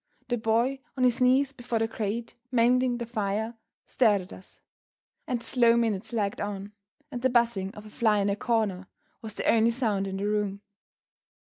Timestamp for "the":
0.29-0.37, 1.77-1.87, 2.97-3.05, 5.41-5.45, 7.21-7.29, 9.35-9.45, 10.17-10.25